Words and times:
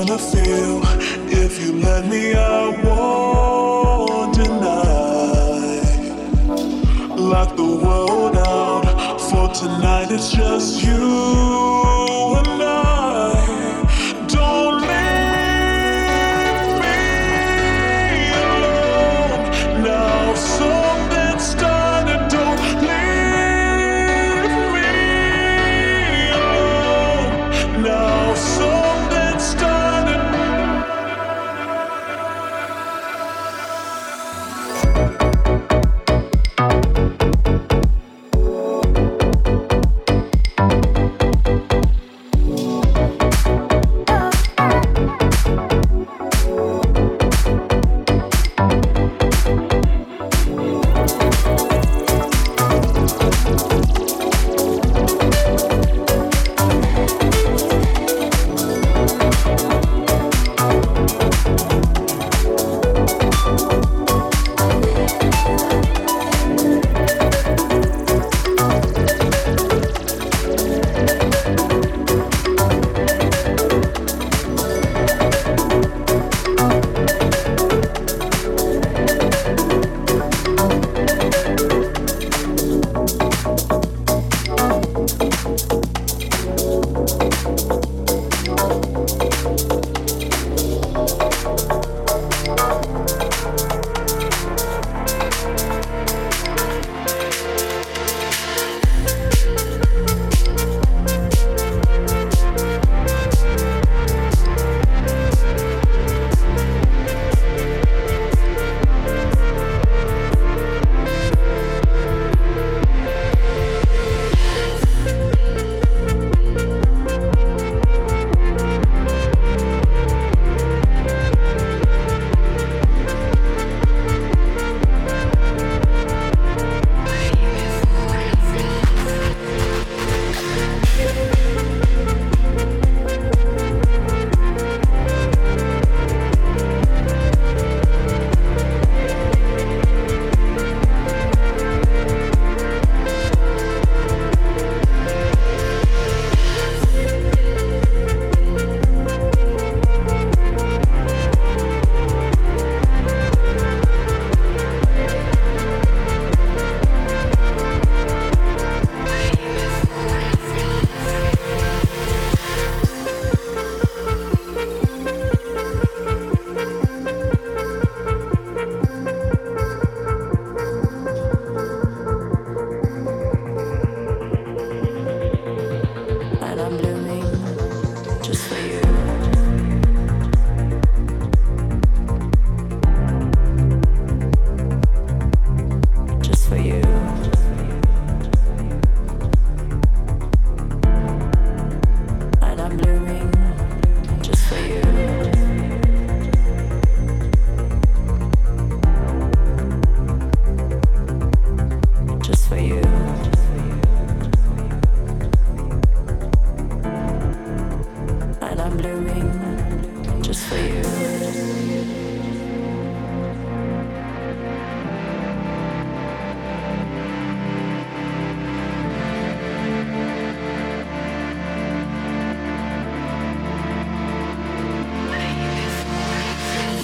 wanna 0.00 0.18
feel. 0.18 0.80
If 1.28 1.60
you 1.62 1.74
let 1.74 2.06
me, 2.06 2.32
I 2.34 2.68
won't 2.82 4.34
deny. 4.34 5.80
Lock 7.16 7.54
the 7.54 7.76
world 7.84 8.36
out 8.36 9.20
for 9.20 9.48
tonight. 9.52 10.10
It's 10.10 10.32
just 10.32 10.82
you. 10.82 11.79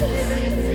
to 0.07 0.13
live 0.13 0.53
in 0.53 0.61
the 0.61 0.66